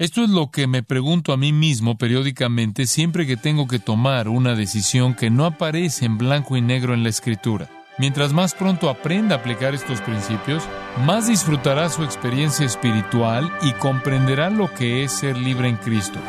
[0.00, 4.28] Esto es lo que me pregunto a mí mismo periódicamente siempre que tengo que tomar
[4.28, 7.68] una decisión que no aparece en blanco y negro en la escritura.
[7.98, 10.62] Mientras más pronto aprenda a aplicar estos principios,
[11.04, 16.20] más disfrutará su experiencia espiritual y comprenderá lo que es ser libre en Cristo.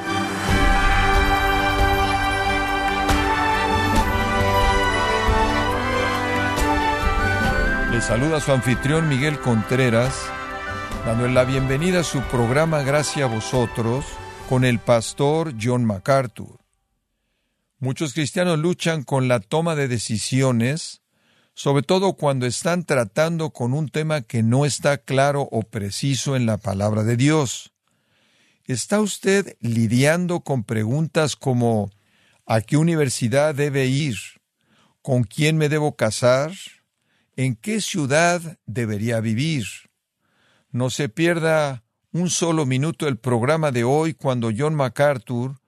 [7.91, 10.31] Le saluda su anfitrión Miguel Contreras,
[11.05, 14.05] dándole la bienvenida a su programa Gracias a vosotros
[14.47, 16.59] con el pastor John MacArthur.
[17.79, 21.01] Muchos cristianos luchan con la toma de decisiones
[21.59, 26.45] sobre todo cuando están tratando con un tema que no está claro o preciso en
[26.45, 27.73] la palabra de Dios.
[28.63, 31.91] ¿Está usted lidiando con preguntas como
[32.45, 34.15] ¿a qué universidad debe ir?
[35.01, 36.53] ¿Con quién me debo casar?
[37.35, 39.88] ¿En qué ciudad debería vivir?
[40.71, 45.59] No se pierda un solo minuto el programa de hoy cuando John MacArthur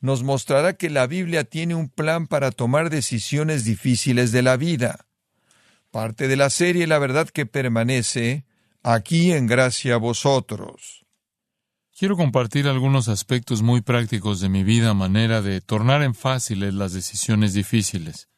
[0.00, 5.08] nos mostrará que la Biblia tiene un plan para tomar decisiones difíciles de la vida
[5.90, 8.44] parte de la serie La verdad que permanece,
[8.82, 11.04] aquí en gracia a vosotros.
[11.98, 16.92] Quiero compartir algunos aspectos muy prácticos de mi vida manera de tornar en fáciles las
[16.92, 18.28] decisiones difíciles.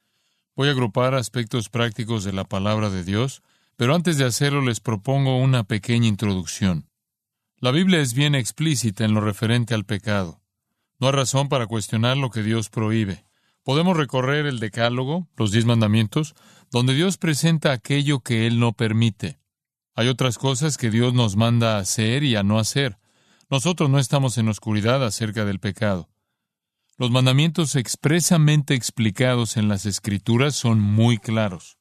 [0.57, 3.43] Voy a agrupar aspectos prácticos de la palabra de Dios,
[3.81, 6.91] pero antes de hacerlo les propongo una pequeña introducción.
[7.61, 10.43] La Biblia es bien explícita en lo referente al pecado.
[10.99, 13.25] No hay razón para cuestionar lo que Dios prohíbe.
[13.65, 16.35] Podemos recorrer el Decálogo, los diez mandamientos,
[16.71, 19.41] donde Dios presenta aquello que Él no permite.
[19.95, 22.99] Hay otras cosas que Dios nos manda a hacer y a no hacer.
[23.49, 26.11] Nosotros no estamos en oscuridad acerca del pecado.
[26.99, 31.79] Los mandamientos expresamente explicados en las Escrituras son muy claros.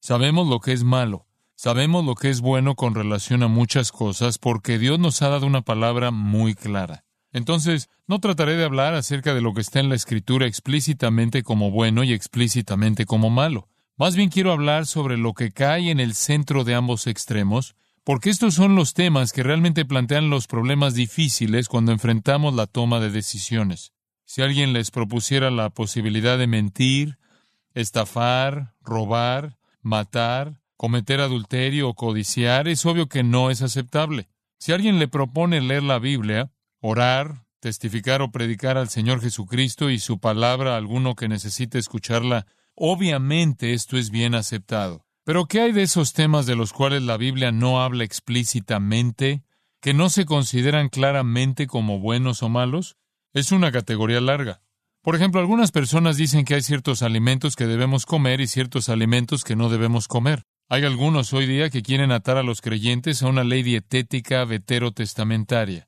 [0.00, 1.26] Sabemos lo que es malo,
[1.62, 5.46] sabemos lo que es bueno con relación a muchas cosas porque Dios nos ha dado
[5.46, 7.04] una palabra muy clara.
[7.30, 11.70] Entonces, no trataré de hablar acerca de lo que está en la Escritura explícitamente como
[11.70, 13.68] bueno y explícitamente como malo.
[13.96, 18.30] Más bien quiero hablar sobre lo que cae en el centro de ambos extremos, porque
[18.30, 23.10] estos son los temas que realmente plantean los problemas difíciles cuando enfrentamos la toma de
[23.10, 23.92] decisiones.
[24.24, 27.18] Si alguien les propusiera la posibilidad de mentir,
[27.72, 34.28] estafar, robar, matar, cometer adulterio o codiciar, es obvio que no es aceptable.
[34.58, 36.50] Si alguien le propone leer la Biblia,
[36.80, 42.46] orar, testificar o predicar al Señor Jesucristo y su palabra a alguno que necesite escucharla
[42.74, 45.06] Obviamente esto es bien aceptado.
[45.24, 49.44] Pero ¿qué hay de esos temas de los cuales la Biblia no habla explícitamente,
[49.80, 52.96] que no se consideran claramente como buenos o malos?
[53.32, 54.62] Es una categoría larga.
[55.02, 59.44] Por ejemplo, algunas personas dicen que hay ciertos alimentos que debemos comer y ciertos alimentos
[59.44, 60.44] que no debemos comer.
[60.74, 65.86] Hay algunos hoy día que quieren atar a los creyentes a una ley dietética veterotestamentaria.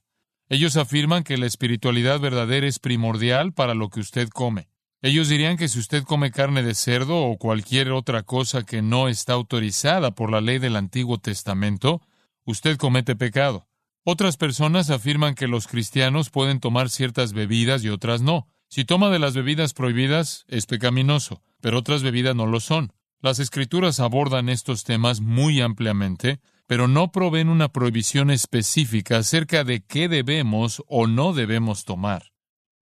[0.51, 4.69] Ellos afirman que la espiritualidad verdadera es primordial para lo que usted come.
[5.01, 9.09] Ellos dirían que si usted come carne de cerdo o cualquier otra cosa que no
[9.09, 12.03] está autorizada por la ley del Antiguo Testamento,
[12.45, 13.67] usted comete pecado.
[14.05, 18.49] Otras personas afirman que los cristianos pueden tomar ciertas bebidas y otras no.
[18.69, 22.93] Si toma de las bebidas prohibidas, es pecaminoso, pero otras bebidas no lo son.
[23.25, 29.83] Las escrituras abordan estos temas muy ampliamente, pero no proveen una prohibición específica acerca de
[29.83, 32.35] qué debemos o no debemos tomar.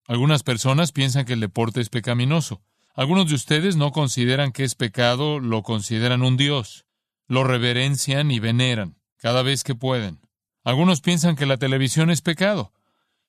[0.07, 2.63] Algunas personas piensan que el deporte es pecaminoso.
[2.95, 6.85] Algunos de ustedes no consideran que es pecado, lo consideran un Dios.
[7.27, 10.21] Lo reverencian y veneran cada vez que pueden.
[10.65, 12.75] Algunos piensan que la televisión es pecado.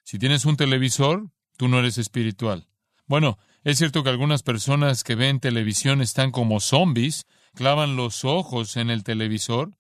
[0.04, 2.68] Si tienes un televisor, tú no eres espiritual.
[3.06, 8.78] Bueno, es cierto que algunas personas que ven televisión están como zombies, clavan los ojos
[8.78, 9.78] en el televisor.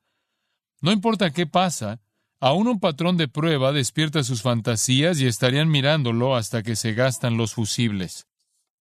[0.81, 1.99] No importa qué pasa,
[2.39, 7.35] Aún un patrón de prueba despierta sus fantasías y estarían mirándolo hasta que se gastan
[7.35, 8.27] los fusibles.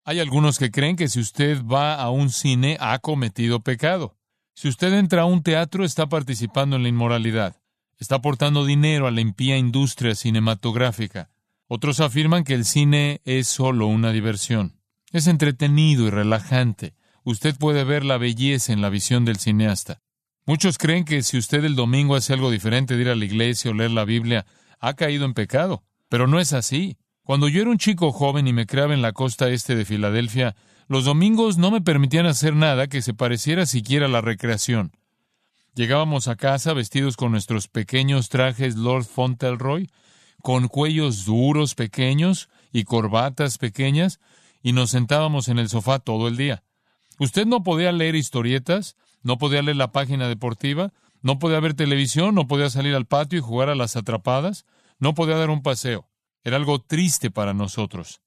[0.04, 4.18] Hay algunos que creen que si usted va a un cine ha cometido pecado.
[4.54, 7.56] Si usted entra a un teatro está participando en la inmoralidad.
[7.98, 11.30] Está aportando dinero a la impía industria cinematográfica.
[11.66, 14.75] Otros afirman que el cine es solo una diversión.
[15.16, 16.92] Es entretenido y relajante.
[17.24, 20.02] Usted puede ver la belleza en la visión del cineasta.
[20.44, 23.70] Muchos creen que si usted el domingo hace algo diferente de ir a la iglesia
[23.70, 24.44] o leer la Biblia,
[24.78, 25.84] ha caído en pecado.
[26.10, 26.98] Pero no es así.
[27.22, 30.54] Cuando yo era un chico joven y me creaba en la costa este de Filadelfia,
[30.86, 34.92] los domingos no me permitían hacer nada que se pareciera siquiera a la recreación.
[35.74, 39.88] Llegábamos a casa vestidos con nuestros pequeños trajes Lord Fauntleroy,
[40.42, 44.20] con cuellos duros pequeños y corbatas pequeñas,
[44.66, 46.64] y nos sentábamos en el sofá todo el día.
[47.20, 50.92] Usted no podía leer historietas, no podía leer la página deportiva,
[51.22, 54.66] no podía ver televisión, no podía salir al patio y jugar a las atrapadas,
[54.98, 56.08] no podía dar un paseo.
[56.42, 58.22] Era algo triste para nosotros.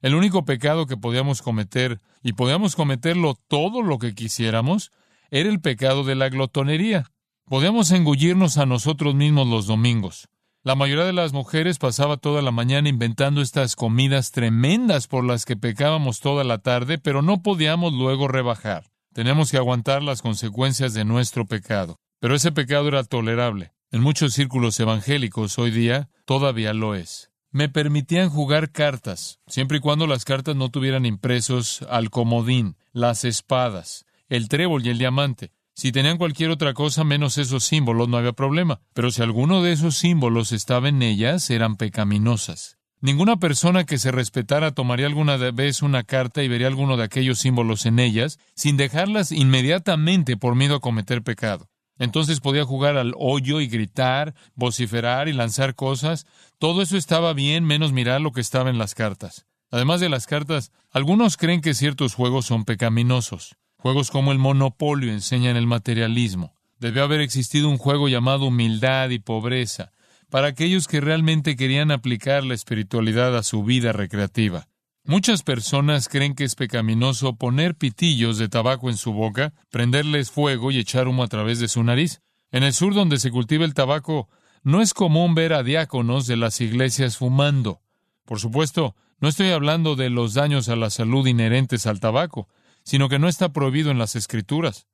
[0.00, 4.92] El único pecado que podíamos cometer, y podíamos cometerlo todo lo que quisiéramos,
[5.32, 7.10] era el pecado de la glotonería.
[7.46, 10.28] Podíamos engullirnos a nosotros mismos los domingos.
[10.62, 15.46] La mayoría de las mujeres pasaba toda la mañana inventando estas comidas tremendas por las
[15.46, 18.90] que pecábamos toda la tarde, pero no podíamos luego rebajar.
[19.14, 21.96] Tenemos que aguantar las consecuencias de nuestro pecado.
[22.20, 23.72] Pero ese pecado era tolerable.
[23.90, 27.30] En muchos círculos evangélicos hoy día todavía lo es.
[27.50, 33.24] Me permitían jugar cartas, siempre y cuando las cartas no tuvieran impresos al comodín, las
[33.24, 35.52] espadas, el trébol y el diamante.
[35.80, 38.82] Si tenían cualquier otra cosa menos esos símbolos, no había problema.
[38.92, 42.76] Pero si alguno de esos símbolos estaba en ellas, eran pecaminosas.
[43.00, 47.38] Ninguna persona que se respetara tomaría alguna vez una carta y vería alguno de aquellos
[47.38, 51.70] símbolos en ellas, sin dejarlas inmediatamente por miedo a cometer pecado.
[51.98, 56.26] Entonces podía jugar al hoyo y gritar, vociferar y lanzar cosas.
[56.58, 59.46] Todo eso estaba bien, menos mirar lo que estaba en las cartas.
[59.70, 63.56] Además de las cartas, algunos creen que ciertos juegos son pecaminosos.
[63.80, 66.52] Juegos como el Monopolio enseñan el materialismo.
[66.80, 69.90] Debe haber existido un juego llamado humildad y pobreza,
[70.28, 74.68] para aquellos que realmente querían aplicar la espiritualidad a su vida recreativa.
[75.04, 80.70] Muchas personas creen que es pecaminoso poner pitillos de tabaco en su boca, prenderles fuego
[80.70, 82.20] y echar humo a través de su nariz.
[82.52, 84.28] En el sur donde se cultiva el tabaco,
[84.62, 87.80] no es común ver a diáconos de las iglesias fumando.
[88.26, 92.46] Por supuesto, no estoy hablando de los daños a la salud inherentes al tabaco,
[92.82, 94.86] sino que no está prohibido en las escrituras.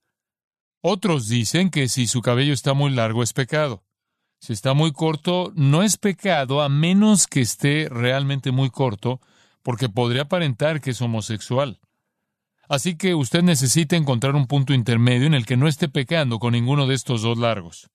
[0.80, 3.84] Otros dicen que si su cabello está muy largo es pecado.
[4.38, 9.20] Si está muy corto, no es pecado a menos que esté realmente muy corto,
[9.62, 11.80] porque podría aparentar que es homosexual.
[12.68, 16.52] Así que usted necesita encontrar un punto intermedio en el que no esté pecando con
[16.52, 17.90] ninguno de estos dos largos.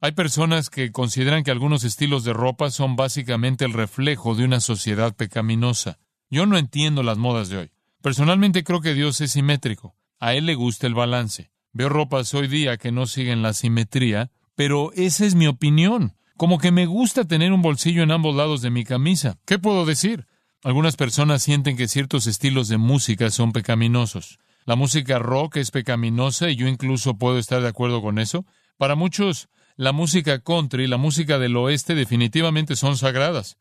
[0.00, 4.60] Hay personas que consideran que algunos estilos de ropa son básicamente el reflejo de una
[4.60, 5.98] sociedad pecaminosa.
[6.30, 7.72] Yo no entiendo las modas de hoy.
[8.02, 9.94] Personalmente creo que Dios es simétrico.
[10.18, 11.50] A Él le gusta el balance.
[11.72, 16.16] Veo ropas hoy día que no siguen la simetría, pero esa es mi opinión.
[16.36, 19.38] Como que me gusta tener un bolsillo en ambos lados de mi camisa.
[19.44, 20.26] ¿Qué puedo decir?
[20.62, 24.38] Algunas personas sienten que ciertos estilos de música son pecaminosos.
[24.64, 28.46] La música rock es pecaminosa y yo incluso puedo estar de acuerdo con eso.
[28.78, 33.58] Para muchos, la música country y la música del oeste definitivamente son sagradas.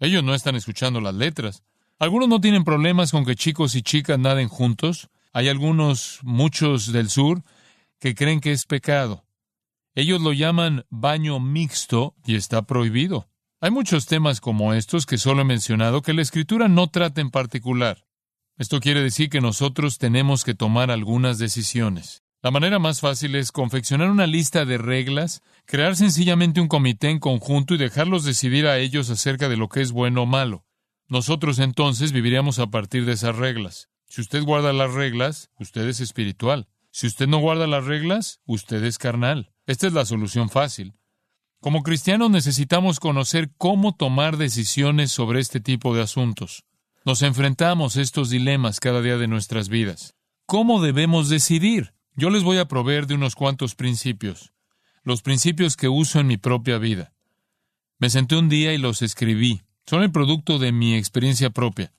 [0.00, 1.62] Ellos no están escuchando las letras.
[2.02, 5.08] Algunos no tienen problemas con que chicos y chicas naden juntos.
[5.32, 7.44] Hay algunos, muchos del sur,
[8.00, 9.24] que creen que es pecado.
[9.94, 13.28] Ellos lo llaman baño mixto y está prohibido.
[13.60, 17.30] Hay muchos temas como estos que solo he mencionado que la escritura no trata en
[17.30, 18.04] particular.
[18.58, 22.24] Esto quiere decir que nosotros tenemos que tomar algunas decisiones.
[22.42, 27.20] La manera más fácil es confeccionar una lista de reglas, crear sencillamente un comité en
[27.20, 30.64] conjunto y dejarlos decidir a ellos acerca de lo que es bueno o malo.
[31.12, 33.90] Nosotros entonces viviríamos a partir de esas reglas.
[34.08, 36.68] Si usted guarda las reglas, usted es espiritual.
[36.90, 39.52] Si usted no guarda las reglas, usted es carnal.
[39.66, 40.94] Esta es la solución fácil.
[41.60, 46.64] Como cristianos necesitamos conocer cómo tomar decisiones sobre este tipo de asuntos.
[47.04, 50.14] Nos enfrentamos a estos dilemas cada día de nuestras vidas.
[50.46, 51.92] ¿Cómo debemos decidir?
[52.14, 54.54] Yo les voy a proveer de unos cuantos principios,
[55.02, 57.12] los principios que uso en mi propia vida.
[57.98, 59.60] Me senté un día y los escribí.
[59.86, 61.92] Son el producto de mi experiencia propia.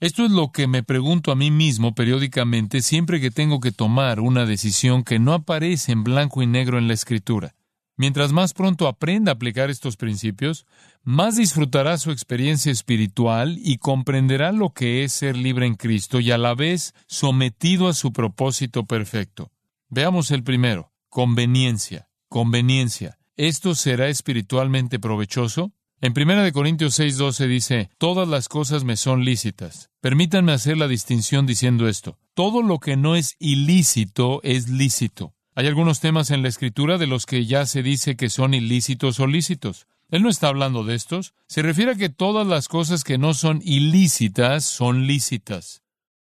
[0.00, 4.20] Esto es lo que me pregunto a mí mismo periódicamente siempre que tengo que tomar
[4.20, 7.54] una decisión que no aparece en blanco y negro en la escritura.
[7.98, 10.64] Mientras más pronto aprenda a aplicar estos principios,
[11.02, 16.30] más disfrutará su experiencia espiritual y comprenderá lo que es ser libre en Cristo y
[16.30, 19.50] a la vez sometido a su propósito perfecto.
[19.90, 23.18] Veamos el primero, conveniencia, conveniencia.
[23.36, 25.74] ¿Esto será espiritualmente provechoso?
[26.02, 29.90] En 1 Corintios 6:12 dice, Todas las cosas me son lícitas.
[30.00, 32.16] Permítanme hacer la distinción diciendo esto.
[32.32, 35.34] Todo lo que no es ilícito es lícito.
[35.54, 39.20] Hay algunos temas en la Escritura de los que ya se dice que son ilícitos
[39.20, 39.86] o lícitos.
[40.08, 41.34] Él no está hablando de estos.
[41.46, 45.82] Se refiere a que todas las cosas que no son ilícitas son lícitas.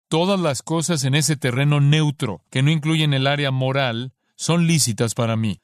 [0.08, 5.16] Todas las cosas en ese terreno neutro, que no incluyen el área moral, son lícitas
[5.16, 5.60] para mí.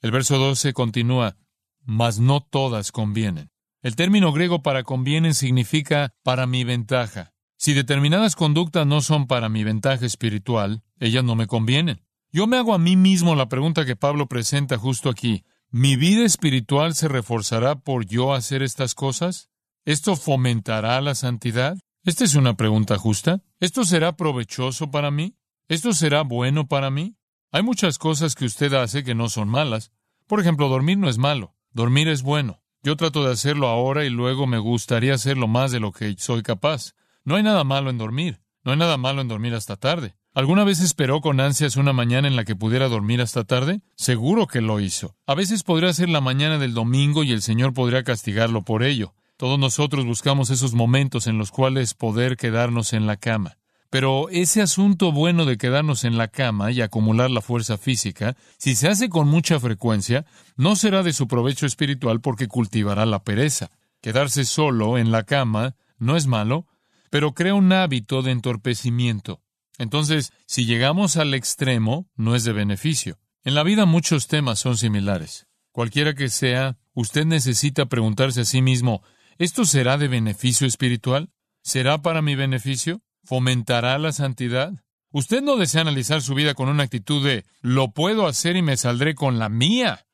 [0.00, 1.36] El verso 12 continúa,
[1.84, 3.51] mas no todas convienen.
[3.82, 7.32] El término griego para convienen significa para mi ventaja.
[7.56, 12.04] Si determinadas conductas no son para mi ventaja espiritual, ellas no me convienen.
[12.30, 15.44] Yo me hago a mí mismo la pregunta que Pablo presenta justo aquí.
[15.68, 19.50] ¿Mi vida espiritual se reforzará por yo hacer estas cosas?
[19.84, 21.76] ¿Esto fomentará la santidad?
[22.04, 23.42] Esta es una pregunta justa.
[23.58, 25.34] ¿Esto será provechoso para mí?
[25.66, 27.16] ¿Esto será bueno para mí?
[27.50, 29.90] Hay muchas cosas que usted hace que no son malas.
[30.28, 31.56] Por ejemplo, dormir no es malo.
[31.72, 32.61] Dormir es bueno.
[32.84, 36.42] Yo trato de hacerlo ahora y luego me gustaría hacerlo más de lo que soy
[36.42, 36.94] capaz.
[37.24, 38.40] No hay nada malo en dormir.
[38.64, 40.16] No hay nada malo en dormir hasta tarde.
[40.34, 43.82] ¿Alguna vez esperó con ansias una mañana en la que pudiera dormir hasta tarde?
[43.94, 45.14] Seguro que lo hizo.
[45.26, 49.14] A veces podría ser la mañana del domingo y el Señor podría castigarlo por ello.
[49.36, 53.58] Todos nosotros buscamos esos momentos en los cuales poder quedarnos en la cama.
[53.92, 58.74] Pero ese asunto bueno de quedarnos en la cama y acumular la fuerza física, si
[58.74, 60.24] se hace con mucha frecuencia,
[60.56, 63.70] no será de su provecho espiritual porque cultivará la pereza.
[64.00, 66.66] Quedarse solo en la cama no es malo,
[67.10, 69.42] pero crea un hábito de entorpecimiento.
[69.76, 73.18] Entonces, si llegamos al extremo, no es de beneficio.
[73.44, 75.48] En la vida muchos temas son similares.
[75.70, 79.02] Cualquiera que sea, usted necesita preguntarse a sí mismo,
[79.36, 81.28] ¿esto será de beneficio espiritual?
[81.62, 83.02] ¿Será para mi beneficio?
[83.24, 84.72] ¿Fomentará la santidad?
[85.10, 88.76] Usted no desea analizar su vida con una actitud de lo puedo hacer y me
[88.76, 90.06] saldré con la mía.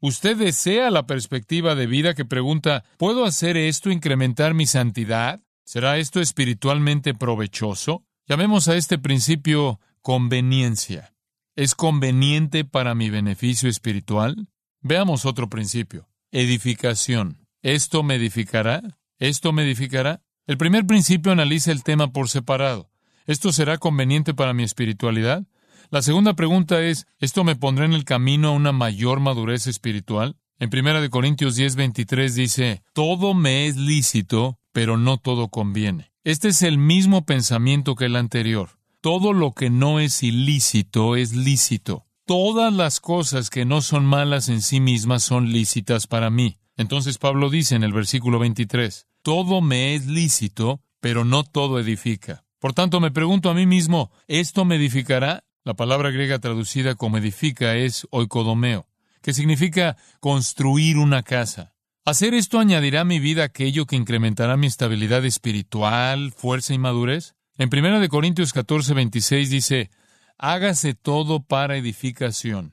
[0.00, 5.40] Usted desea la perspectiva de vida que pregunta ¿puedo hacer esto incrementar mi santidad?
[5.64, 8.04] ¿Será esto espiritualmente provechoso?
[8.26, 11.14] Llamemos a este principio conveniencia.
[11.56, 14.46] ¿Es conveniente para mi beneficio espiritual?
[14.80, 16.08] Veamos otro principio.
[16.30, 17.48] Edificación.
[17.62, 18.98] ¿Esto me edificará?
[19.18, 20.22] ¿Esto me edificará?
[20.48, 22.88] El primer principio analiza el tema por separado.
[23.26, 25.44] ¿Esto será conveniente para mi espiritualidad?
[25.90, 30.38] La segunda pregunta es, ¿esto me pondrá en el camino a una mayor madurez espiritual?
[30.58, 36.12] En 1 Corintios 10, 23 dice, Todo me es lícito, pero no todo conviene.
[36.24, 38.70] Este es el mismo pensamiento que el anterior.
[39.02, 42.06] Todo lo que no es ilícito es lícito.
[42.24, 46.56] Todas las cosas que no son malas en sí mismas son lícitas para mí.
[46.78, 52.46] Entonces Pablo dice en el versículo 23, todo me es lícito, pero no todo edifica.
[52.58, 55.44] Por tanto, me pregunto a mí mismo, ¿esto me edificará?
[55.64, 58.88] La palabra griega traducida como edifica es oikodomeo,
[59.20, 61.74] que significa construir una casa.
[62.06, 67.34] ¿Hacer esto añadirá a mi vida aquello que incrementará mi estabilidad espiritual, fuerza y madurez?
[67.58, 69.90] En 1 Corintios 14, 26 dice,
[70.38, 72.72] hágase todo para edificación.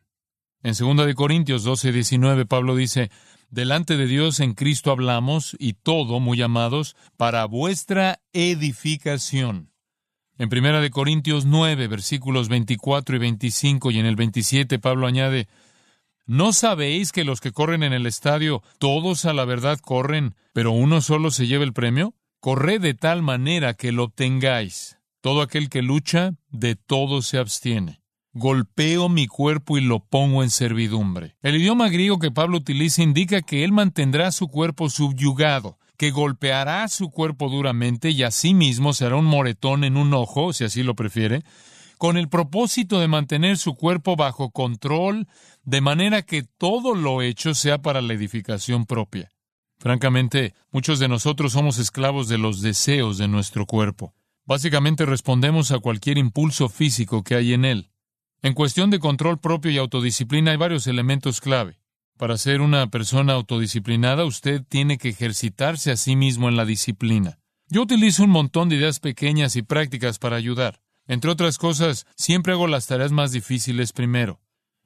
[0.63, 3.11] En 2 Corintios 12, 19 Pablo dice,
[3.49, 9.71] delante de Dios en Cristo hablamos y todo, muy amados, para vuestra edificación.
[10.37, 15.47] En 1 Corintios 9, versículos 24 y 25 y en el 27 Pablo añade,
[16.25, 20.71] ¿No sabéis que los que corren en el estadio, todos a la verdad corren, pero
[20.71, 22.15] uno solo se lleva el premio?
[22.39, 24.97] Corred de tal manera que lo obtengáis.
[25.21, 28.04] Todo aquel que lucha, de todo se abstiene
[28.35, 31.37] golpeo mi cuerpo y lo pongo en servidumbre.
[31.41, 36.87] El idioma griego que Pablo utiliza indica que él mantendrá su cuerpo subyugado, que golpeará
[36.89, 41.43] su cuerpo duramente y asimismo será un moretón en un ojo, si así lo prefiere,
[41.97, 45.27] con el propósito de mantener su cuerpo bajo control,
[45.63, 49.31] de manera que todo lo hecho sea para la edificación propia.
[49.79, 54.13] Francamente, muchos de nosotros somos esclavos de los deseos de nuestro cuerpo.
[54.43, 57.91] Básicamente respondemos a cualquier impulso físico que hay en él.
[58.41, 61.79] En cuestión de control propio y autodisciplina hay varios elementos clave.
[62.17, 67.39] Para ser una persona autodisciplinada, usted tiene que ejercitarse a sí mismo en la disciplina.
[67.67, 70.79] Yo utilizo un montón de ideas pequeñas y prácticas para ayudar.
[71.07, 74.39] Entre otras cosas, siempre hago las tareas más difíciles primero.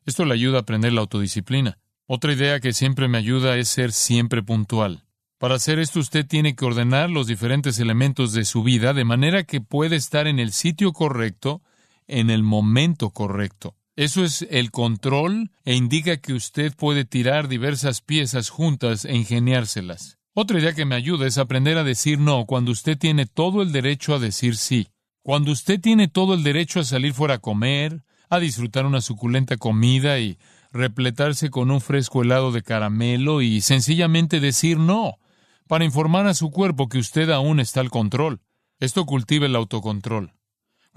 [0.06, 1.78] Esto le ayuda a aprender la autodisciplina.
[2.08, 5.04] Otra idea que siempre me ayuda es ser siempre puntual.
[5.38, 9.44] Para hacer esto usted tiene que ordenar los diferentes elementos de su vida de manera
[9.44, 11.62] que puede estar en el sitio correcto
[12.10, 13.76] en el momento correcto.
[13.96, 20.18] Eso es el control e indica que usted puede tirar diversas piezas juntas e ingeniárselas.
[20.34, 23.72] Otra idea que me ayuda es aprender a decir no cuando usted tiene todo el
[23.72, 24.88] derecho a decir sí.
[25.22, 29.58] Cuando usted tiene todo el derecho a salir fuera a comer, a disfrutar una suculenta
[29.58, 30.38] comida y
[30.72, 35.16] repletarse con un fresco helado de caramelo y sencillamente decir no,
[35.68, 38.40] para informar a su cuerpo que usted aún está al control.
[38.80, 40.34] Esto cultiva el autocontrol.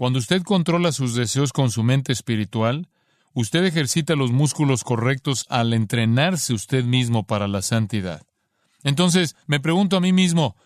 [0.03, 2.89] Cuando usted controla sus deseos con su mente espiritual,
[3.35, 8.27] usted ejercita los músculos correctos al entrenarse usted mismo para la santidad.
[8.83, 10.57] Entonces, me pregunto a mí mismo,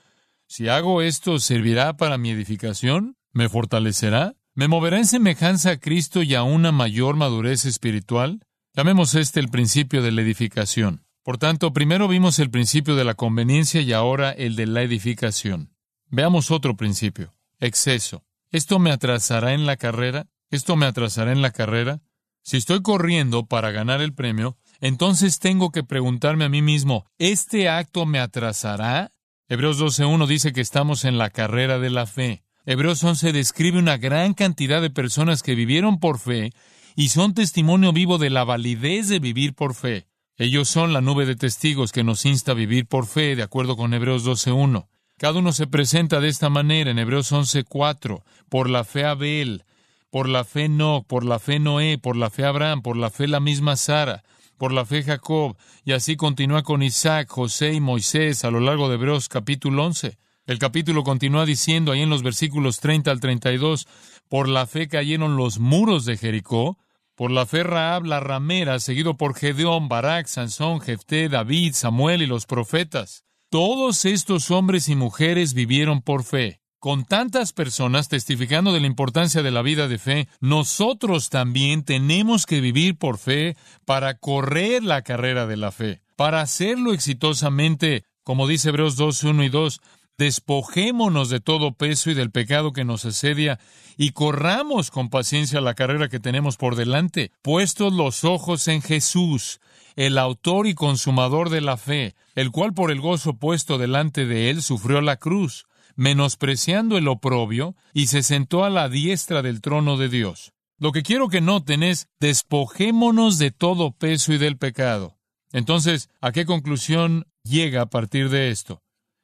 [0.46, 3.18] si hago esto, ¿servirá para mi edificación?
[3.30, 4.36] ¿Me fortalecerá?
[4.54, 8.40] ¿Me moverá en semejanza a Cristo y a una mayor madurez espiritual?
[8.72, 11.04] Llamemos este el principio de la edificación.
[11.22, 15.74] Por tanto, primero vimos el principio de la conveniencia y ahora el de la edificación.
[16.06, 18.25] Veamos otro principio, exceso.
[18.50, 20.26] ¿Esto me atrasará en la carrera?
[20.50, 22.00] ¿Esto me atrasará en la carrera?
[22.42, 27.68] Si estoy corriendo para ganar el premio, entonces tengo que preguntarme a mí mismo, ¿este
[27.68, 29.10] acto me atrasará?
[29.48, 32.44] Hebreos 12.1 dice que estamos en la carrera de la fe.
[32.64, 36.52] Hebreos 11 describe una gran cantidad de personas que vivieron por fe
[36.94, 40.06] y son testimonio vivo de la validez de vivir por fe.
[40.36, 43.76] Ellos son la nube de testigos que nos insta a vivir por fe, de acuerdo
[43.76, 44.86] con Hebreos 12.1.
[45.18, 49.64] Cada uno se presenta de esta manera en Hebreos 11.4, por la fe Abel,
[50.10, 53.26] por la fe No, por la fe Noé, por la fe Abraham, por la fe
[53.26, 54.24] la misma Sara,
[54.58, 55.56] por la fe Jacob,
[55.86, 60.18] y así continúa con Isaac, José y Moisés a lo largo de Hebreos capítulo 11.
[60.44, 63.88] El capítulo continúa diciendo ahí en los versículos 30 al 32,
[64.28, 66.78] por la fe cayeron los muros de Jericó,
[67.14, 72.26] por la fe Raab la ramera, seguido por Gedeón, Barak, Sansón, Jefté, David, Samuel y
[72.26, 73.25] los profetas.
[73.48, 76.60] Todos estos hombres y mujeres vivieron por fe.
[76.80, 82.44] Con tantas personas testificando de la importancia de la vida de fe, nosotros también tenemos
[82.44, 86.02] que vivir por fe para correr la carrera de la fe.
[86.16, 89.80] Para hacerlo exitosamente, como dice Hebreos 2, 1 y 2,
[90.18, 93.60] despojémonos de todo peso y del pecado que nos asedia
[93.96, 99.60] y corramos con paciencia la carrera que tenemos por delante, puestos los ojos en Jesús,
[99.96, 104.50] el autor y consumador de la fe, el cual por el gozo puesto delante de
[104.50, 109.96] él sufrió la cruz, menospreciando el oprobio, y se sentó a la diestra del trono
[109.96, 110.52] de Dios.
[110.78, 115.18] Lo que quiero que noten es, despojémonos de todo peso y del pecado.
[115.52, 118.82] Entonces, ¿a qué conclusión llega a partir de esto?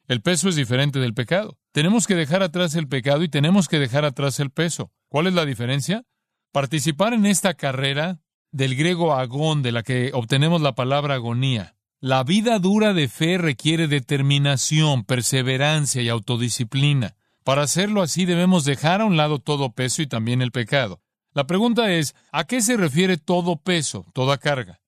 [0.08, 1.58] El peso es diferente del pecado.
[1.72, 4.90] Tenemos que dejar atrás el pecado y tenemos que dejar atrás el peso.
[5.08, 6.04] ¿Cuál es la diferencia?
[6.52, 8.20] Participar en esta carrera
[8.52, 11.74] del griego agón, de la que obtenemos la palabra agonía.
[12.00, 17.16] La vida dura de fe requiere determinación, perseverancia y autodisciplina.
[17.44, 21.00] Para hacerlo así debemos dejar a un lado todo peso y también el pecado.
[21.32, 24.82] La pregunta es, ¿a qué se refiere todo peso, toda carga?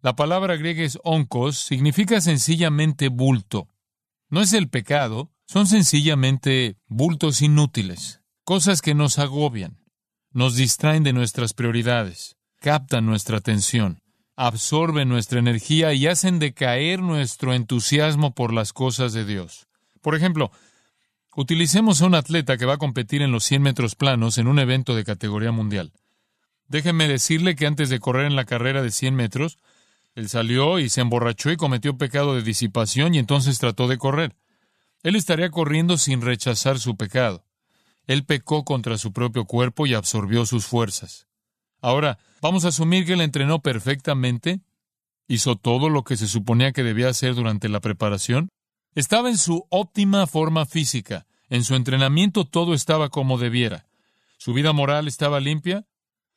[0.00, 3.68] La palabra griega es onkos, significa sencillamente bulto.
[4.30, 9.78] No es el pecado, son sencillamente bultos inútiles, cosas que nos agobian,
[10.30, 12.35] nos distraen de nuestras prioridades
[12.66, 14.00] captan nuestra atención,
[14.34, 19.68] absorben nuestra energía y hacen decaer nuestro entusiasmo por las cosas de Dios.
[20.00, 20.50] Por ejemplo,
[21.36, 24.58] utilicemos a un atleta que va a competir en los 100 metros planos en un
[24.58, 25.92] evento de categoría mundial.
[26.66, 29.58] Déjenme decirle que antes de correr en la carrera de 100 metros,
[30.16, 34.34] él salió y se emborrachó y cometió pecado de disipación y entonces trató de correr.
[35.04, 37.46] Él estaría corriendo sin rechazar su pecado.
[38.08, 41.28] Él pecó contra su propio cuerpo y absorbió sus fuerzas.
[41.80, 44.60] Ahora, vamos a asumir que él entrenó perfectamente,
[45.28, 48.48] hizo todo lo que se suponía que debía hacer durante la preparación,
[48.94, 53.86] estaba en su óptima forma física, en su entrenamiento todo estaba como debiera,
[54.38, 55.86] su vida moral estaba limpia,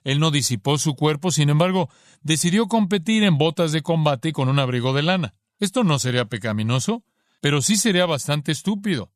[0.04, 1.89] él no disipó su cuerpo, sin embargo,
[2.21, 5.36] decidió competir en botas de combate con un abrigo de lana.
[5.60, 7.04] Esto no sería pecaminoso,
[7.41, 9.12] pero sí sería bastante estúpido.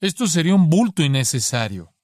[0.00, 1.94] Esto sería un bulto innecesario.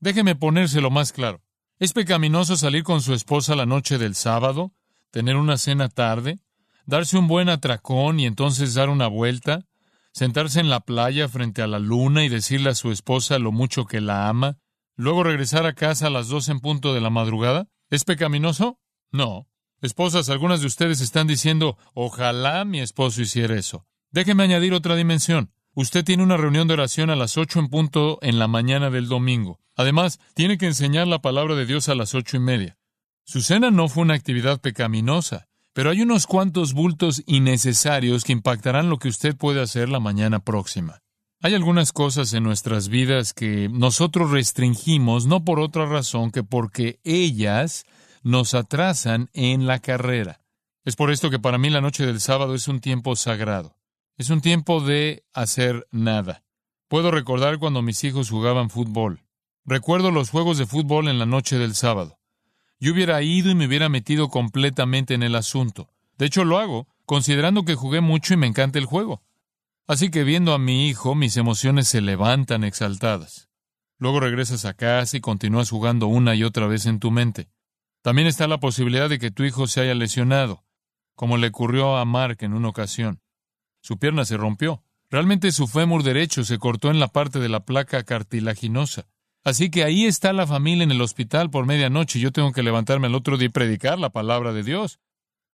[0.00, 1.43] Déjeme ponérselo más claro.
[1.80, 4.72] ¿Es pecaminoso salir con su esposa la noche del sábado,
[5.10, 6.38] tener una cena tarde,
[6.86, 9.66] darse un buen atracón y entonces dar una vuelta,
[10.12, 13.86] sentarse en la playa frente a la luna y decirle a su esposa lo mucho
[13.86, 14.58] que la ama,
[14.94, 17.66] luego regresar a casa a las dos en punto de la madrugada?
[17.90, 18.78] ¿Es pecaminoso?
[19.10, 19.48] No.
[19.82, 23.84] Esposas, algunas de ustedes están diciendo, ojalá mi esposo hiciera eso.
[24.12, 25.52] Déjeme añadir otra dimensión.
[25.76, 29.08] Usted tiene una reunión de oración a las ocho en punto en la mañana del
[29.08, 29.58] domingo.
[29.74, 32.78] Además, tiene que enseñar la palabra de Dios a las ocho y media.
[33.24, 38.88] Su cena no fue una actividad pecaminosa, pero hay unos cuantos bultos innecesarios que impactarán
[38.88, 41.00] lo que usted puede hacer la mañana próxima.
[41.42, 47.00] Hay algunas cosas en nuestras vidas que nosotros restringimos no por otra razón que porque
[47.02, 47.84] ellas
[48.22, 50.40] nos atrasan en la carrera.
[50.84, 53.73] Es por esto que para mí la noche del sábado es un tiempo sagrado.
[54.16, 56.44] Es un tiempo de hacer nada.
[56.86, 59.24] Puedo recordar cuando mis hijos jugaban fútbol.
[59.64, 62.20] Recuerdo los juegos de fútbol en la noche del sábado.
[62.78, 65.90] Yo hubiera ido y me hubiera metido completamente en el asunto.
[66.16, 69.20] De hecho, lo hago, considerando que jugué mucho y me encanta el juego.
[69.88, 73.48] Así que viendo a mi hijo, mis emociones se levantan exaltadas.
[73.98, 77.48] Luego regresas a casa y continúas jugando una y otra vez en tu mente.
[78.00, 80.64] También está la posibilidad de que tu hijo se haya lesionado,
[81.16, 83.23] como le ocurrió a Mark en una ocasión.
[83.84, 84.82] Su pierna se rompió.
[85.10, 89.08] Realmente su fémur derecho se cortó en la parte de la placa cartilaginosa.
[89.44, 92.62] Así que ahí está la familia en el hospital por medianoche y yo tengo que
[92.62, 95.00] levantarme el otro día y predicar la palabra de Dios.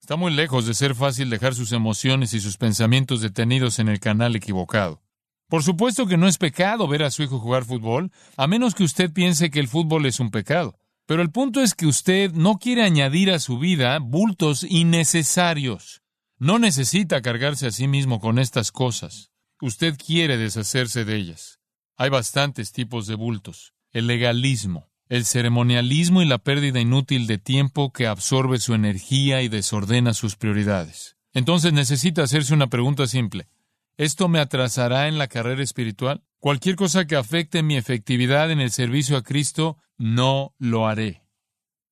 [0.01, 4.01] Está muy lejos de ser fácil dejar sus emociones y sus pensamientos detenidos en el
[4.01, 5.01] canal equivocado.
[5.49, 8.83] Por supuesto que no es pecado ver a su hijo jugar fútbol, a menos que
[8.83, 10.81] usted piense que el fútbol es un pecado.
[11.07, 16.03] Pero el punto es que usted no quiere añadir a su vida bultos innecesarios.
[16.39, 19.31] No necesita cargarse a sí mismo con estas cosas.
[19.59, 21.61] Usted quiere deshacerse de ellas.
[21.97, 23.73] Hay bastantes tipos de bultos.
[23.91, 29.49] El legalismo, el ceremonialismo y la pérdida inútil de tiempo que absorbe su energía y
[29.49, 31.17] desordena sus prioridades.
[31.33, 33.49] Entonces necesita hacerse una pregunta simple.
[33.97, 36.23] ¿Esto me atrasará en la carrera espiritual?
[36.39, 41.23] Cualquier cosa que afecte mi efectividad en el servicio a Cristo, no lo haré.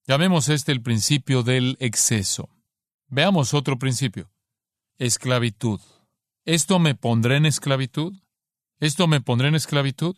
[0.06, 2.50] Llamemos este el principio del exceso.
[3.08, 4.33] Veamos otro principio.
[4.98, 5.80] Esclavitud.
[6.44, 8.14] ¿Esto me pondrá en esclavitud?
[8.78, 10.16] ¿Esto me pondrá en esclavitud?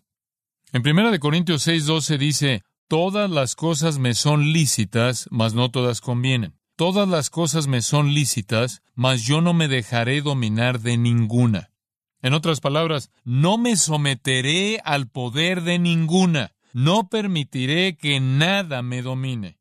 [0.70, 6.58] En 1 Corintios 6:12 dice, Todas las cosas me son lícitas, mas no todas convienen.
[6.76, 11.70] Todas las cosas me son lícitas, mas yo no me dejaré dominar de ninguna.
[12.20, 16.54] En otras palabras, no me someteré al poder de ninguna.
[16.74, 19.55] No permitiré que nada me domine.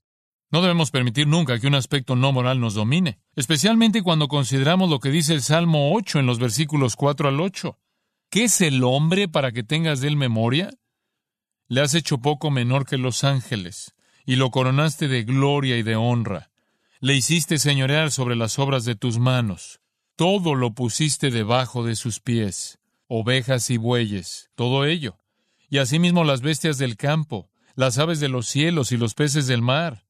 [0.56, 5.02] No debemos permitir nunca que un aspecto no moral nos domine, especialmente cuando consideramos lo
[5.02, 7.78] que dice el Salmo 8 en los versículos 4 al 8.
[8.30, 10.70] ¿Qué es el hombre para que tengas de él memoria?
[11.68, 15.98] Le has hecho poco menor que los ángeles, y lo coronaste de gloria y de
[15.98, 16.52] honra.
[17.02, 19.82] Le hiciste señorear sobre las obras de tus manos.
[20.15, 25.18] Todo lo pusiste debajo de sus pies, ovejas y bueyes, todo ello.
[25.70, 29.62] Y asimismo las bestias del campo, las aves de los cielos y los peces del
[29.62, 30.05] mar.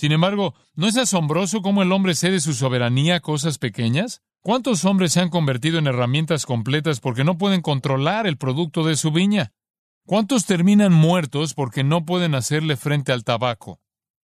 [0.00, 4.22] Sin embargo, ¿no es asombroso cómo el hombre cede su soberanía a cosas pequeñas?
[4.40, 8.96] ¿Cuántos hombres se han convertido en herramientas completas porque no pueden controlar el producto de
[8.96, 9.52] su viña?
[10.06, 13.78] ¿Cuántos terminan muertos porque no pueden hacerle frente al tabaco?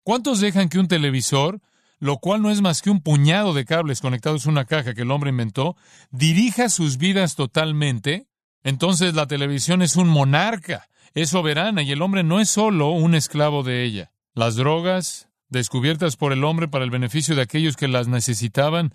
[0.04, 1.60] ¿Cuántos dejan que un televisor,
[1.98, 5.02] lo cual no es más que un puñado de cables conectados a una caja que
[5.02, 5.76] el hombre inventó,
[6.12, 8.28] dirija sus vidas totalmente?
[8.62, 13.16] Entonces la televisión es un monarca, es soberana y el hombre no es solo un
[13.16, 14.12] esclavo de ella.
[14.34, 18.92] Las drogas, descubiertas por el hombre para el beneficio de aquellos que las necesitaban,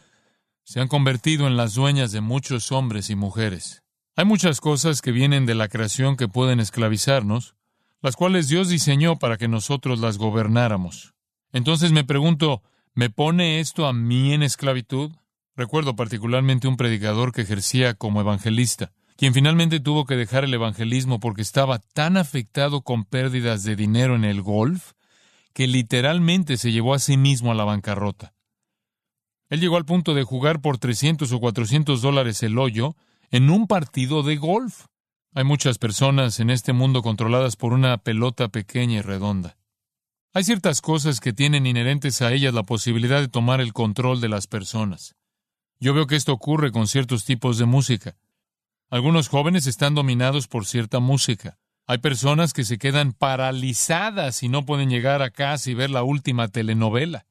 [0.64, 3.82] se han convertido en las dueñas de muchos hombres y mujeres.
[4.16, 7.56] Hay muchas cosas que vienen de la creación que pueden esclavizarnos,
[8.02, 11.16] las cuales Dios diseñó para que nosotros las gobernáramos.
[11.52, 12.62] Entonces me pregunto,
[12.94, 15.12] ¿me pone esto a mí en esclavitud?
[15.56, 21.20] Recuerdo particularmente un predicador que ejercía como evangelista, quien finalmente tuvo que dejar el evangelismo
[21.20, 24.92] porque estaba tan afectado con pérdidas de dinero en el golf
[25.60, 28.34] que literalmente se llevó a sí mismo a la bancarrota.
[29.50, 32.96] Él llegó al punto de jugar por 300 o 400 dólares el hoyo
[33.30, 34.86] en un partido de golf.
[35.34, 39.58] Hay muchas personas en este mundo controladas por una pelota pequeña y redonda.
[40.34, 44.30] Hay ciertas cosas que tienen inherentes a ellas la posibilidad de tomar el control de
[44.30, 45.18] las personas.
[45.78, 48.16] Yo veo que esto ocurre con ciertos tipos de música.
[48.90, 51.59] Algunos jóvenes están dominados por cierta música.
[51.90, 56.04] Hay personas que se quedan paralizadas y no pueden llegar a casa y ver la
[56.04, 57.26] última telenovela.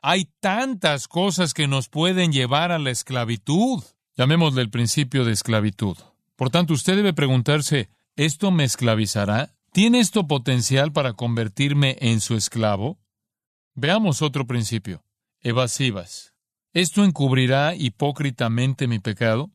[0.00, 3.84] Hay tantas cosas que nos pueden llevar a la esclavitud.
[4.16, 5.98] Llamémosle el principio de esclavitud.
[6.34, 9.54] Por tanto, usted debe preguntarse, ¿esto me esclavizará?
[9.70, 12.98] ¿Tiene esto potencial para convertirme en su esclavo?
[13.74, 15.04] Veamos otro principio.
[15.42, 16.32] Evasivas.
[16.72, 19.50] ¿Esto encubrirá hipócritamente mi pecado?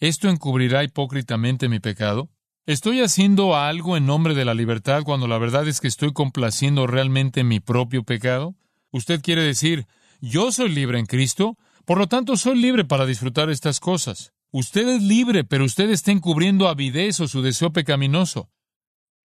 [0.00, 2.33] ¿Esto encubrirá hipócritamente mi pecado?
[2.66, 6.86] ¿Estoy haciendo algo en nombre de la libertad cuando la verdad es que estoy complaciendo
[6.86, 8.54] realmente mi propio pecado?
[8.90, 9.86] Usted quiere decir,
[10.22, 14.32] yo soy libre en Cristo, por lo tanto soy libre para disfrutar estas cosas.
[14.50, 18.48] Usted es libre, pero usted está encubriendo avidez o su deseo pecaminoso.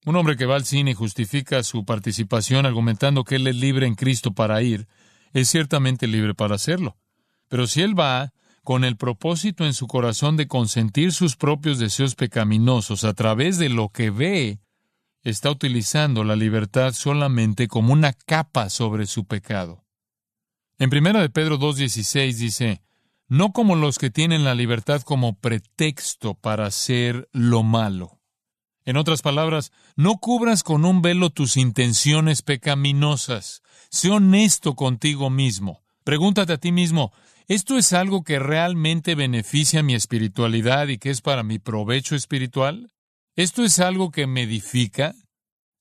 [0.06, 3.88] Un hombre que va al cine y justifica su participación argumentando que él es libre
[3.88, 4.88] en Cristo para ir,
[5.34, 6.96] es ciertamente libre para hacerlo.
[7.50, 8.32] Pero si él va
[8.68, 13.70] con el propósito en su corazón de consentir sus propios deseos pecaminosos a través de
[13.70, 14.60] lo que ve,
[15.24, 19.86] está utilizando la libertad solamente como una capa sobre su pecado.
[20.80, 22.82] En 1 de Pedro 2.16 dice,
[23.30, 28.20] no como los que tienen la libertad como pretexto para hacer lo malo.
[28.84, 33.62] En otras palabras, no cubras con un velo tus intenciones pecaminosas.
[33.90, 35.86] Sé honesto contigo mismo.
[36.04, 37.14] Pregúntate a ti mismo,
[37.50, 42.92] ¿Esto es algo que realmente beneficia mi espiritualidad y que es para mi provecho espiritual?
[43.38, 45.16] ¿Esto es algo que me edifica?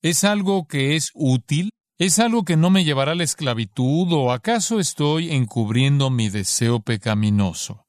[0.01, 1.71] ¿Es algo que es útil?
[1.97, 6.79] ¿Es algo que no me llevará a la esclavitud o acaso estoy encubriendo mi deseo
[6.79, 7.85] pecaminoso?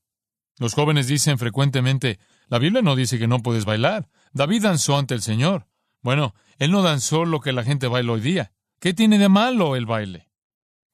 [0.58, 4.08] Los jóvenes dicen frecuentemente, la Biblia no dice que no puedes bailar.
[4.32, 5.68] David danzó ante el Señor.
[6.02, 8.52] Bueno, él no danzó lo que la gente baila hoy día.
[8.80, 10.30] ¿Qué tiene de malo el baile?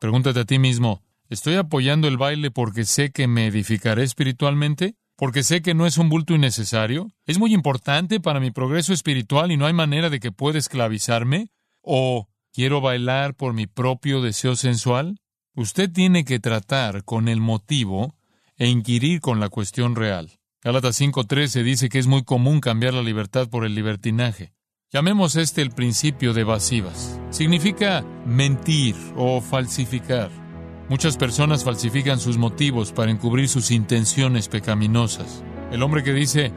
[0.01, 4.97] Pregúntate a ti mismo, ¿Estoy apoyando el baile porque sé que me edificaré espiritualmente?
[5.17, 7.11] ¿Porque sé que no es un bulto innecesario?
[7.25, 11.49] ¿Es muy importante para mi progreso espiritual y no hay manera de que pueda esclavizarme?
[11.81, 15.19] ¿O quiero bailar por mi propio deseo sensual?
[15.55, 18.17] Usted tiene que tratar con el motivo
[18.57, 20.33] e inquirir con la cuestión real.
[20.63, 24.53] Gálatas 5.13 dice que es muy común cambiar la libertad por el libertinaje.
[24.93, 27.19] Llamemos este el principio de evasivas.
[27.31, 30.44] Significa mentir o falsificar.
[30.89, 35.43] Muchas personas falsifican sus motivos para encubrir sus intenciones pecaminosas.
[35.73, 36.53] El hombre que dice,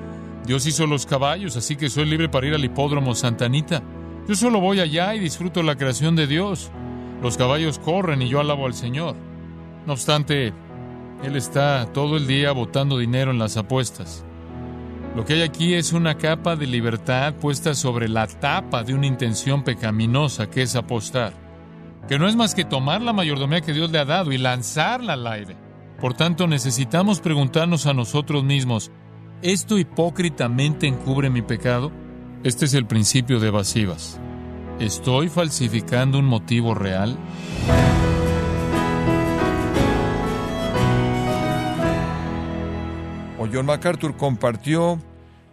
[0.46, 3.82] Dios hizo los caballos, así que soy libre para ir al hipódromo Santanita.
[4.28, 6.72] Yo solo voy allá y disfruto la creación de Dios.
[7.22, 9.16] Los caballos corren y yo alabo al Señor.
[9.86, 10.52] No obstante,
[11.24, 14.26] Él está todo el día botando dinero en las apuestas.
[15.16, 19.08] Lo que hay aquí es una capa de libertad puesta sobre la tapa de una
[19.08, 21.47] intención pecaminosa que es apostar
[22.08, 25.14] que no es más que tomar la mayordomía que Dios le ha dado y lanzarla
[25.14, 25.58] al aire.
[26.00, 28.92] Por tanto, necesitamos preguntarnos a nosotros mismos,
[29.42, 31.92] ¿esto hipócritamente encubre mi pecado?
[32.44, 34.20] Este es el principio de evasivas.
[34.80, 37.18] ¿Estoy falsificando un motivo real?
[43.40, 45.02] O John MacArthur compartió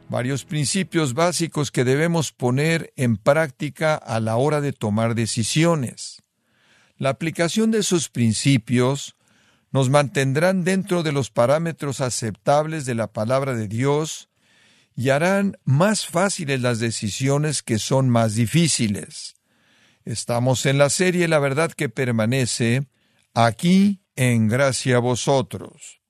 [0.09, 6.24] varios principios básicos que debemos poner en práctica a la hora de tomar decisiones.
[7.05, 9.15] La aplicación de sus principios
[9.73, 14.31] nos mantendrán dentro de los parámetros aceptables de la palabra de Dios
[14.97, 19.37] y harán más fáciles las decisiones que son más difíciles.
[20.07, 22.87] Estamos en la serie La verdad que permanece,
[23.35, 26.01] aquí en gracia a vosotros.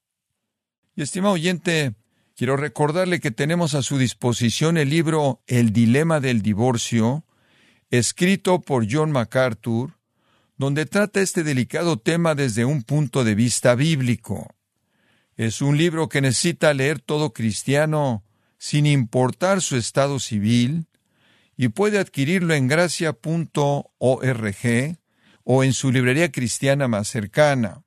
[0.95, 1.97] Y estimado oyente,
[2.37, 7.25] quiero recordarle que tenemos a su disposición el libro El dilema del divorcio,
[7.91, 9.95] escrito por John MacArthur,
[10.57, 14.55] donde trata este delicado tema desde un punto de vista bíblico.
[15.37, 18.25] Es un libro que necesita leer todo cristiano
[18.59, 20.87] sin importar su estado civil
[21.57, 23.87] y puede adquirirlo en gracia.org
[25.45, 27.83] o en su librería cristiana más cercana.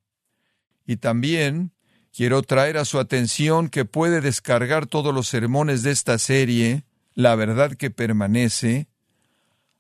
[0.86, 1.71] Y también
[2.13, 7.34] quiero traer a su atención que puede descargar todos los sermones de esta serie, La
[7.36, 8.88] verdad que permanece,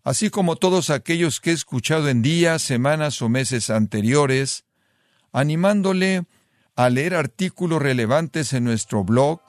[0.07, 4.63] así como todos aquellos que he escuchado en días, semanas o meses anteriores,
[5.33, 6.23] animándole
[6.77, 9.41] a leer artículos relevantes en nuestro blog,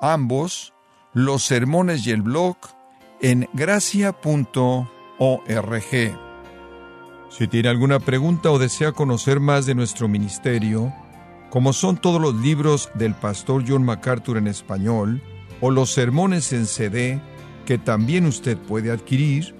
[0.00, 0.72] ambos,
[1.12, 2.56] los sermones y el blog,
[3.20, 4.16] en gracia.org.
[7.28, 10.94] Si tiene alguna pregunta o desea conocer más de nuestro ministerio,
[11.50, 15.22] como son todos los libros del pastor John MacArthur en español,
[15.60, 17.20] o los sermones en CD,
[17.66, 19.59] que también usted puede adquirir,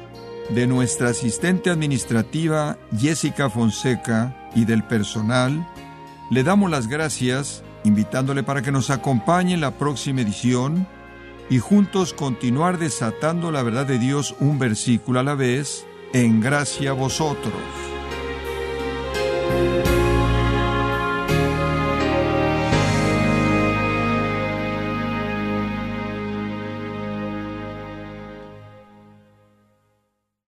[0.49, 5.67] de nuestra asistente administrativa Jessica Fonseca y del personal,
[6.29, 10.87] le damos las gracias invitándole para que nos acompañe en la próxima edición
[11.49, 16.91] y juntos continuar desatando la verdad de Dios un versículo a la vez en gracia
[16.91, 17.80] a vosotros.